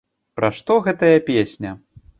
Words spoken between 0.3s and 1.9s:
Пра што гэтая песня?